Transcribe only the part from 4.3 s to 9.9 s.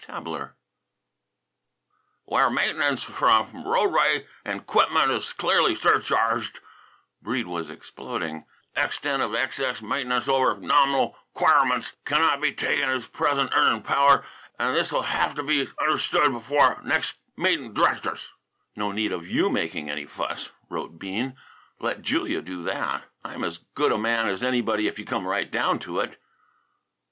an' 'quipment is clearly surcharged," Breede was exploding, "extent of excess of